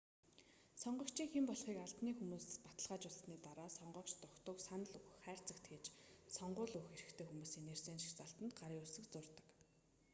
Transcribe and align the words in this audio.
сонгогчийн 0.81 1.29
хэн 1.33 1.45
болохыг 1.47 1.77
албаны 1.85 2.11
хүмүүс 2.17 2.45
баталгаажуулсаны 2.67 3.37
дараа 3.47 3.69
сонгогч 3.77 4.09
дугтуйг 4.21 4.59
санал 4.67 4.93
өгөх 4.97 5.15
хайрцагт 5.25 5.65
хийж 5.69 5.85
сонгууль 6.37 6.77
өгөх 6.79 6.93
эрхтэй 6.97 7.25
хүмүүсийн 7.27 7.65
нэрсийн 7.67 7.99
жагсаалтанд 8.01 8.51
гарын 8.59 8.83
үсэг 8.85 9.05
зурдаг 9.09 9.45